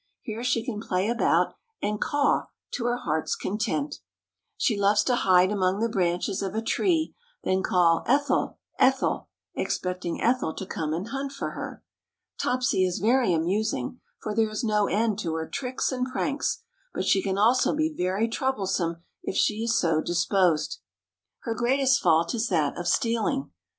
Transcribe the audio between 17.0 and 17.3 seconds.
she